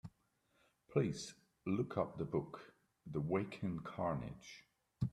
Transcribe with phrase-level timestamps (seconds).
[0.91, 1.35] Please
[1.67, 2.73] look up the book,
[3.11, 4.65] The Wacken Carnage.